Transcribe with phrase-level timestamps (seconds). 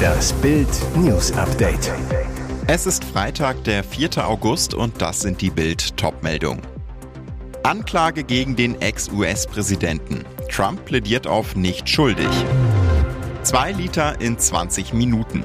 [0.00, 1.92] Das Bild News Update.
[2.66, 4.26] Es ist Freitag, der 4.
[4.26, 6.62] August und das sind die Bild Topmeldungen.
[7.62, 10.24] Anklage gegen den Ex-US-Präsidenten.
[10.50, 12.28] Trump plädiert auf nicht schuldig.
[13.42, 15.44] Zwei Liter in 20 Minuten.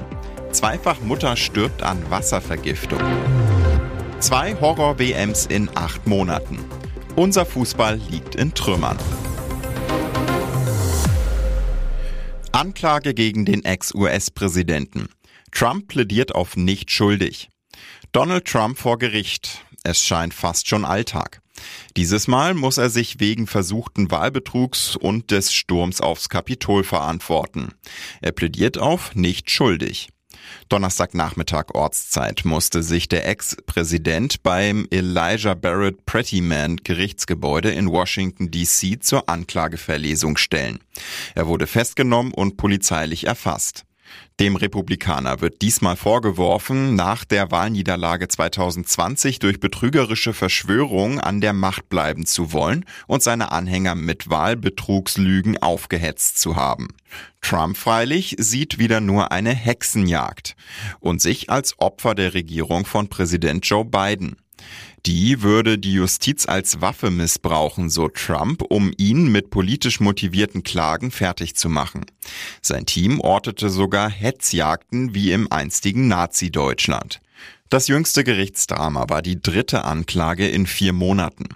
[0.52, 3.00] Zweifach Mutter stirbt an Wasservergiftung.
[4.20, 6.58] Zwei Horror-WMs in acht Monaten.
[7.16, 8.96] Unser Fußball liegt in Trümmern.
[12.56, 15.10] Anklage gegen den Ex-US-Präsidenten.
[15.52, 17.50] Trump plädiert auf nicht schuldig.
[18.12, 19.66] Donald Trump vor Gericht.
[19.84, 21.42] Es scheint fast schon Alltag.
[21.98, 27.74] Dieses Mal muss er sich wegen versuchten Wahlbetrugs und des Sturms aufs Kapitol verantworten.
[28.22, 30.08] Er plädiert auf nicht schuldig.
[30.68, 39.28] Donnerstagnachmittag Ortszeit musste sich der Ex-Präsident beim Elijah Barrett Prettyman Gerichtsgebäude in Washington DC zur
[39.28, 40.80] Anklageverlesung stellen.
[41.34, 43.84] Er wurde festgenommen und polizeilich erfasst.
[44.38, 51.88] Dem Republikaner wird diesmal vorgeworfen, nach der Wahlniederlage 2020 durch betrügerische Verschwörung an der Macht
[51.88, 56.88] bleiben zu wollen und seine Anhänger mit Wahlbetrugslügen aufgehetzt zu haben.
[57.40, 60.56] Trump freilich sieht wieder nur eine Hexenjagd
[61.00, 64.36] und sich als Opfer der Regierung von Präsident Joe Biden.
[65.06, 71.10] Die würde die Justiz als Waffe missbrauchen, so Trump, um ihn mit politisch motivierten Klagen
[71.10, 72.06] fertig zu machen.
[72.60, 77.20] Sein Team ortete sogar Hetzjagden wie im einstigen Nazi-Deutschland.
[77.68, 81.48] Das jüngste Gerichtsdrama war die dritte Anklage in vier Monaten.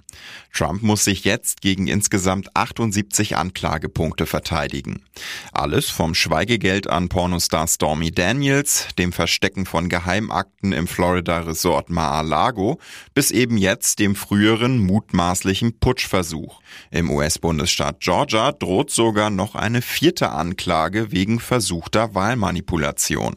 [0.52, 5.04] Trump muss sich jetzt gegen insgesamt 78 Anklagepunkte verteidigen.
[5.52, 12.80] Alles vom Schweigegeld an Pornostar Stormy Daniels, dem Verstecken von Geheimakten im Florida Resort Mar-a-Lago,
[13.14, 16.60] bis eben jetzt dem früheren mutmaßlichen Putschversuch.
[16.90, 23.36] Im US-Bundesstaat Georgia droht sogar noch eine vierte Anklage wegen versuchter Wahlmanipulation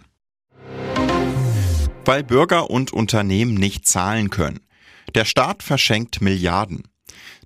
[2.06, 4.60] weil Bürger und Unternehmen nicht zahlen können.
[5.16, 6.84] Der Staat verschenkt Milliarden.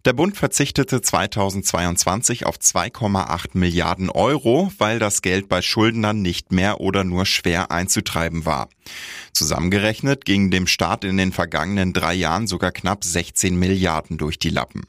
[0.05, 6.79] Der Bund verzichtete 2022 auf 2,8 Milliarden Euro, weil das Geld bei Schuldnern nicht mehr
[6.79, 8.69] oder nur schwer einzutreiben war.
[9.33, 14.49] Zusammengerechnet gingen dem Staat in den vergangenen drei Jahren sogar knapp 16 Milliarden durch die
[14.49, 14.85] Lappen.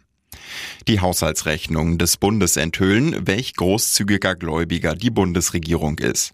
[0.86, 6.32] Die Haushaltsrechnungen des Bundes enthüllen, welch großzügiger Gläubiger die Bundesregierung ist.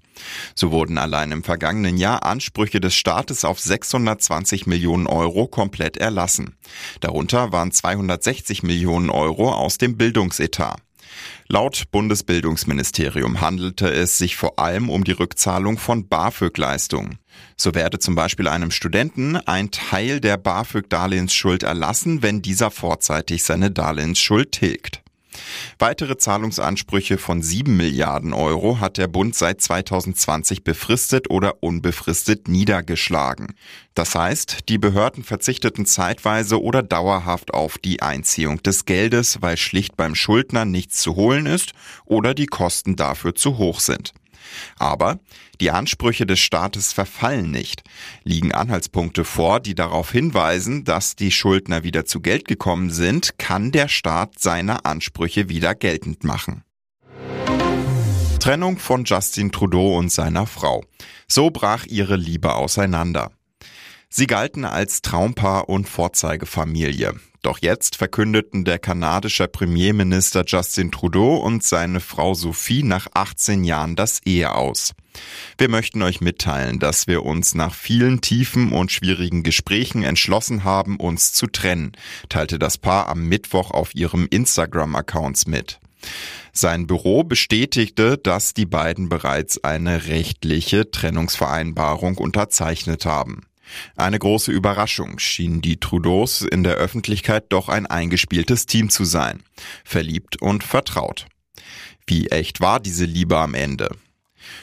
[0.55, 6.57] So wurden allein im vergangenen Jahr Ansprüche des Staates auf 620 Millionen Euro komplett erlassen.
[7.01, 10.81] Darunter waren 260 Millionen Euro aus dem Bildungsetat.
[11.49, 17.19] Laut Bundesbildungsministerium handelte es sich vor allem um die Rückzahlung von BAföG-Leistungen.
[17.57, 23.71] So werde zum Beispiel einem Studenten ein Teil der BAföG-Darlehensschuld erlassen, wenn dieser vorzeitig seine
[23.71, 25.04] Darlehensschuld tilgt.
[25.79, 33.55] Weitere Zahlungsansprüche von 7 Milliarden Euro hat der Bund seit 2020 befristet oder unbefristet niedergeschlagen.
[33.95, 39.97] Das heißt, die Behörden verzichteten zeitweise oder dauerhaft auf die Einziehung des Geldes, weil schlicht
[39.97, 41.73] beim Schuldner nichts zu holen ist
[42.05, 44.13] oder die Kosten dafür zu hoch sind.
[44.79, 45.19] Aber
[45.61, 47.83] die Ansprüche des Staates verfallen nicht.
[48.25, 53.73] Liegen Anhaltspunkte vor, die darauf hinweisen, dass die Schuldner wieder zu Geld gekommen sind, kann
[53.73, 56.65] der Staat seine Ansprüche wieder geltend machen.
[58.41, 60.85] Trennung von Justin Trudeau und seiner Frau.
[61.27, 63.31] So brach ihre Liebe auseinander.
[64.11, 67.15] Sie galten als Traumpaar und Vorzeigefamilie.
[67.45, 73.97] Doch jetzt verkündeten der kanadische Premierminister Justin Trudeau und seine Frau Sophie nach 18 Jahren
[73.97, 74.95] das Ehe aus.
[75.59, 80.97] Wir möchten euch mitteilen, dass wir uns nach vielen tiefen und schwierigen Gesprächen entschlossen haben,
[80.97, 81.93] uns zu trennen,
[82.31, 85.81] teilte das Paar am Mittwoch auf ihrem Instagram-Accounts mit.
[86.55, 93.43] Sein Büro bestätigte, dass die beiden bereits eine rechtliche Trennungsvereinbarung unterzeichnet haben.
[93.97, 99.43] Eine große Überraschung schienen die Trudeaus in der Öffentlichkeit doch ein eingespieltes Team zu sein,
[99.85, 101.27] verliebt und vertraut.
[102.07, 103.97] Wie echt war diese Liebe am Ende?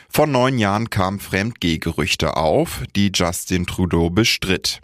[0.10, 4.82] Vor neun Jahren kamen Fremdgehgerüchte auf, die Justin Trudeau bestritt.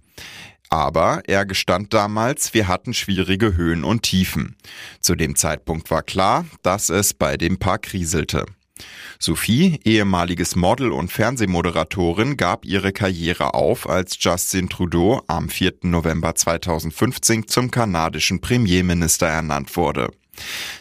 [0.69, 4.57] Aber er gestand damals, wir hatten schwierige Höhen und Tiefen.
[4.99, 8.45] Zu dem Zeitpunkt war klar, dass es bei dem Paar kriselte.
[9.19, 15.73] Sophie, ehemaliges Model und Fernsehmoderatorin, gab ihre Karriere auf, als Justin Trudeau am 4.
[15.83, 20.09] November 2015 zum kanadischen Premierminister ernannt wurde.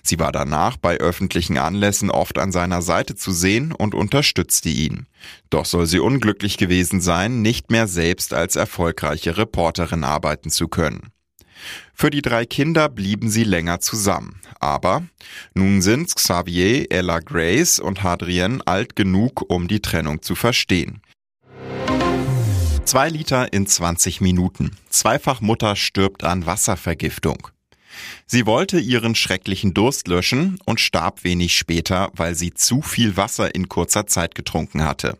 [0.02, 5.06] Sie war danach bei öffentlichen Anlässen oft an seiner Seite zu sehen und unterstützte ihn.
[5.50, 11.10] Doch soll sie unglücklich gewesen sein, nicht mehr selbst als erfolgreiche Reporterin arbeiten zu können.
[11.94, 14.40] Für die drei Kinder blieben sie länger zusammen.
[14.60, 15.04] Aber
[15.54, 21.00] nun sind Xavier, Ella Grace und Hadrien alt genug, um die Trennung zu verstehen.
[22.84, 24.76] Zwei Liter in 20 Minuten.
[24.90, 27.48] Zweifach Mutter stirbt an Wasservergiftung.
[28.26, 33.54] Sie wollte ihren schrecklichen Durst löschen und starb wenig später, weil sie zu viel Wasser
[33.54, 35.18] in kurzer Zeit getrunken hatte.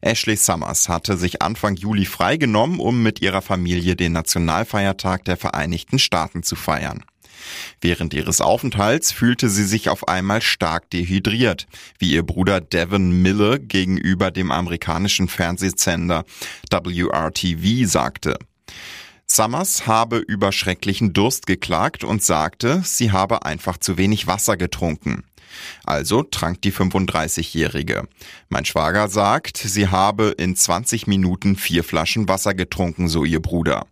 [0.00, 5.98] Ashley Summers hatte sich Anfang Juli freigenommen, um mit ihrer Familie den Nationalfeiertag der Vereinigten
[5.98, 7.04] Staaten zu feiern.
[7.80, 11.66] Während ihres Aufenthalts fühlte sie sich auf einmal stark dehydriert,
[11.98, 16.24] wie ihr Bruder Devin Miller gegenüber dem amerikanischen Fernsehsender
[16.70, 18.38] WRTV sagte.
[19.26, 25.22] Summers habe über schrecklichen Durst geklagt und sagte, sie habe einfach zu wenig Wasser getrunken.
[25.84, 28.08] Also trank die 35-Jährige.
[28.48, 33.86] Mein Schwager sagt, sie habe in 20 Minuten vier Flaschen Wasser getrunken, so ihr Bruder.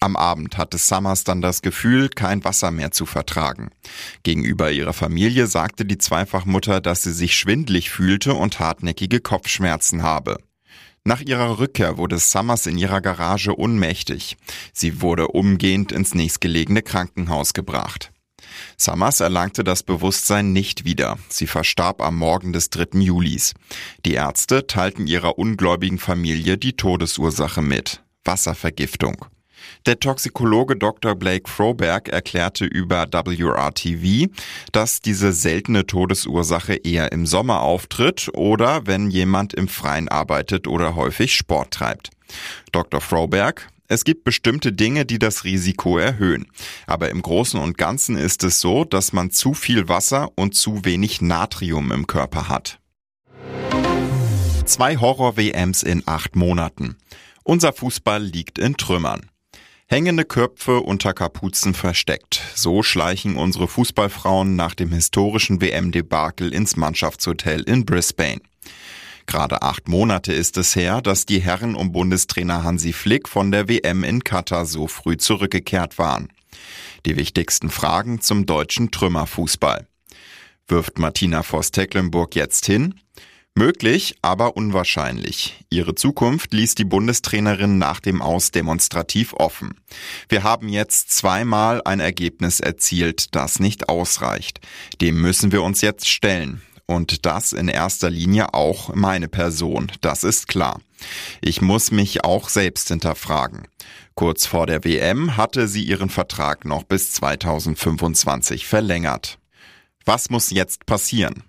[0.00, 3.70] Am Abend hatte Summers dann das Gefühl, kein Wasser mehr zu vertragen.
[4.22, 10.38] Gegenüber ihrer Familie sagte die Zweifachmutter, dass sie sich schwindlig fühlte und hartnäckige Kopfschmerzen habe.
[11.02, 14.36] Nach ihrer Rückkehr wurde Summers in ihrer Garage ohnmächtig.
[14.72, 18.12] Sie wurde umgehend ins nächstgelegene Krankenhaus gebracht.
[18.76, 21.18] Summers erlangte das Bewusstsein nicht wieder.
[21.28, 23.00] Sie verstarb am Morgen des 3.
[23.00, 23.54] Julis.
[24.04, 28.02] Die Ärzte teilten ihrer ungläubigen Familie die Todesursache mit.
[28.24, 29.26] Wasservergiftung.
[29.86, 31.14] Der Toxikologe Dr.
[31.14, 34.30] Blake Froberg erklärte über WRTV,
[34.72, 40.94] dass diese seltene Todesursache eher im Sommer auftritt oder wenn jemand im Freien arbeitet oder
[40.94, 42.10] häufig Sport treibt.
[42.72, 43.00] Dr.
[43.00, 46.46] Froberg, es gibt bestimmte Dinge, die das Risiko erhöhen.
[46.86, 50.84] Aber im Großen und Ganzen ist es so, dass man zu viel Wasser und zu
[50.84, 52.80] wenig Natrium im Körper hat.
[54.66, 56.98] Zwei Horror-WMs in acht Monaten.
[57.42, 59.30] Unser Fußball liegt in Trümmern.
[59.86, 62.42] Hängende Köpfe unter Kapuzen versteckt.
[62.54, 68.42] So schleichen unsere Fußballfrauen nach dem historischen WM-Debakel ins Mannschaftshotel in Brisbane.
[69.28, 73.68] Gerade acht Monate ist es her, dass die Herren um Bundestrainer Hansi Flick von der
[73.68, 76.30] WM in Katar so früh zurückgekehrt waren.
[77.04, 79.86] Die wichtigsten Fragen zum deutschen Trümmerfußball.
[80.66, 82.94] Wirft Martina Voss-Tecklenburg jetzt hin?
[83.54, 85.62] Möglich, aber unwahrscheinlich.
[85.68, 89.74] Ihre Zukunft ließ die Bundestrainerin nach dem Aus demonstrativ offen.
[90.30, 94.60] Wir haben jetzt zweimal ein Ergebnis erzielt, das nicht ausreicht.
[95.02, 96.62] Dem müssen wir uns jetzt stellen.
[96.90, 100.80] Und das in erster Linie auch meine Person, das ist klar.
[101.42, 103.68] Ich muss mich auch selbst hinterfragen.
[104.14, 109.38] Kurz vor der WM hatte sie ihren Vertrag noch bis 2025 verlängert.
[110.06, 111.44] Was muss jetzt passieren?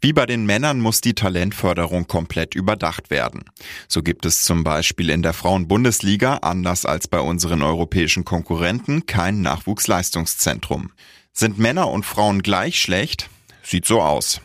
[0.00, 3.44] Wie bei den Männern muss die Talentförderung komplett überdacht werden.
[3.88, 9.42] So gibt es zum Beispiel in der Frauenbundesliga, anders als bei unseren europäischen Konkurrenten, kein
[9.42, 10.92] Nachwuchsleistungszentrum.
[11.32, 13.28] Sind Männer und Frauen gleich schlecht?
[13.66, 14.40] Sieht so aus.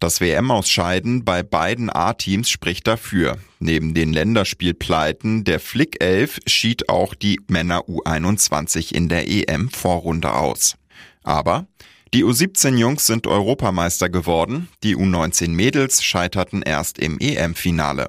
[0.00, 3.38] Das WM-Ausscheiden bei beiden A-Teams spricht dafür.
[3.58, 10.76] Neben den Länderspielpleiten der Flick 11 schied auch die Männer U21 in der EM-Vorrunde aus.
[11.22, 11.66] Aber
[12.12, 18.08] die U17-Jungs sind Europameister geworden, die U19-Mädels scheiterten erst im EM-Finale.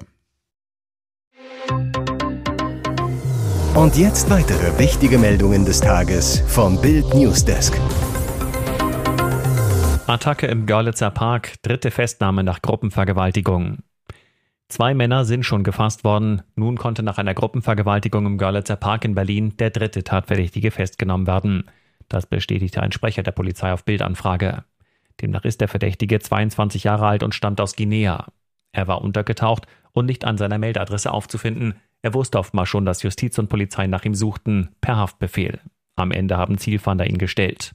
[3.74, 7.72] Und jetzt weitere wichtige Meldungen des Tages vom Bild Newsdesk.
[10.08, 13.80] Attacke im Görlitzer Park, dritte Festnahme nach Gruppenvergewaltigung.
[14.68, 16.40] Zwei Männer sind schon gefasst worden.
[16.56, 21.64] Nun konnte nach einer Gruppenvergewaltigung im Görlitzer Park in Berlin der dritte Tatverdächtige festgenommen werden.
[22.08, 24.64] Das bestätigte ein Sprecher der Polizei auf Bildanfrage.
[25.20, 28.28] Demnach ist der Verdächtige 22 Jahre alt und stammt aus Guinea.
[28.72, 31.74] Er war untergetaucht und nicht an seiner Meldeadresse aufzufinden.
[32.00, 35.60] Er wusste oftmals schon, dass Justiz und Polizei nach ihm suchten, per Haftbefehl.
[35.96, 37.72] Am Ende haben Zielfahnder ihn gestellt.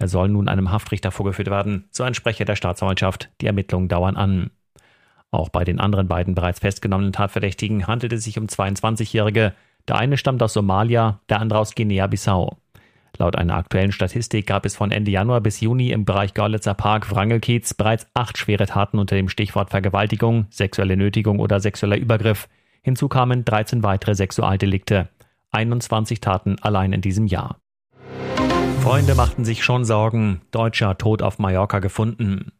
[0.00, 3.28] Er soll nun einem Haftrichter vorgeführt werden, so ein Sprecher der Staatsanwaltschaft.
[3.42, 4.50] Die Ermittlungen dauern an.
[5.30, 9.52] Auch bei den anderen beiden bereits festgenommenen Tatverdächtigen handelt es sich um 22-Jährige.
[9.86, 12.56] Der eine stammt aus Somalia, der andere aus Guinea-Bissau.
[13.18, 17.10] Laut einer aktuellen Statistik gab es von Ende Januar bis Juni im Bereich Görlitzer Park
[17.10, 22.48] Wrangelkiez bereits acht schwere Taten unter dem Stichwort Vergewaltigung, sexuelle Nötigung oder sexueller Übergriff.
[22.80, 25.10] Hinzu kamen 13 weitere Sexualdelikte.
[25.50, 27.60] 21 Taten allein in diesem Jahr.
[28.90, 30.40] Freunde machten sich schon Sorgen.
[30.50, 32.50] Deutscher tot auf Mallorca gefunden.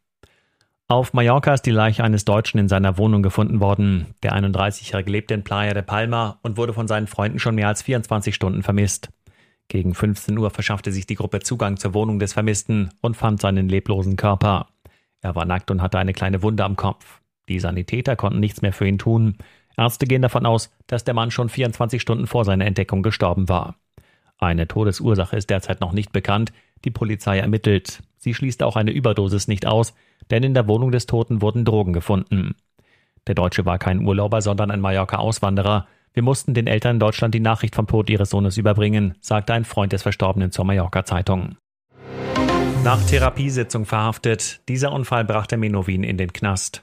[0.86, 4.14] Auf Mallorca ist die Leiche eines Deutschen in seiner Wohnung gefunden worden.
[4.22, 7.82] Der 31-Jährige lebte in Playa de Palma und wurde von seinen Freunden schon mehr als
[7.82, 9.08] 24 Stunden vermisst.
[9.66, 13.68] Gegen 15 Uhr verschaffte sich die Gruppe Zugang zur Wohnung des Vermissten und fand seinen
[13.68, 14.68] leblosen Körper.
[15.22, 17.20] Er war nackt und hatte eine kleine Wunde am Kopf.
[17.48, 19.38] Die Sanitäter konnten nichts mehr für ihn tun.
[19.76, 23.74] Ärzte gehen davon aus, dass der Mann schon 24 Stunden vor seiner Entdeckung gestorben war.
[24.40, 26.52] Eine Todesursache ist derzeit noch nicht bekannt.
[26.86, 28.02] Die Polizei ermittelt.
[28.16, 29.94] Sie schließt auch eine Überdosis nicht aus,
[30.30, 32.54] denn in der Wohnung des Toten wurden Drogen gefunden.
[33.26, 35.86] Der Deutsche war kein Urlauber, sondern ein Mallorca-Auswanderer.
[36.14, 39.66] Wir mussten den Eltern in Deutschland die Nachricht vom Tod ihres Sohnes überbringen, sagte ein
[39.66, 41.56] Freund des Verstorbenen zur Mallorca-Zeitung.
[42.82, 44.62] Nach Therapiesitzung verhaftet.
[44.68, 46.82] Dieser Unfall brachte Menowin in den Knast.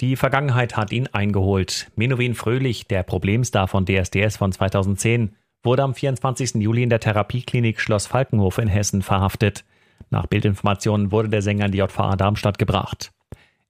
[0.00, 1.90] Die Vergangenheit hat ihn eingeholt.
[1.96, 6.54] Menowin Fröhlich, der Problemstar von DSDS von 2010, wurde am 24.
[6.56, 9.64] Juli in der Therapieklinik Schloss Falkenhof in Hessen verhaftet.
[10.10, 13.12] Nach Bildinformationen wurde der Sänger in die JVA Darmstadt gebracht.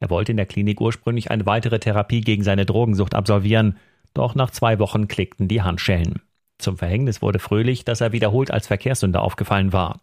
[0.00, 3.76] Er wollte in der Klinik ursprünglich eine weitere Therapie gegen seine Drogensucht absolvieren,
[4.14, 6.22] doch nach zwei Wochen klickten die Handschellen.
[6.58, 10.00] Zum Verhängnis wurde Fröhlich, dass er wiederholt als Verkehrssünder aufgefallen war.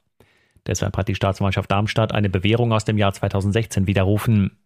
[0.67, 4.57] Deshalb hat die Staatsanwaltschaft Darmstadt eine Bewährung aus dem Jahr 2016 widerrufen.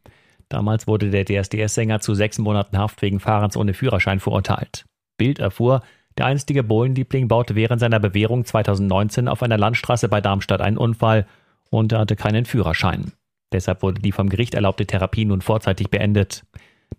[0.50, 4.86] Damals wurde der DSDS-Sänger zu sechs Monaten Haft wegen Fahrens ohne Führerschein verurteilt.
[5.18, 5.82] Bild erfuhr,
[6.18, 11.26] der einstige Bohlenliebling baute während seiner Bewährung 2019 auf einer Landstraße bei Darmstadt einen Unfall
[11.70, 13.12] und er hatte keinen Führerschein.
[13.52, 16.44] Deshalb wurde die vom Gericht erlaubte Therapie nun vorzeitig beendet.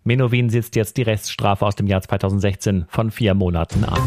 [0.03, 4.01] Menowin sitzt jetzt die Reststrafe aus dem Jahr 2016 von vier Monaten ab.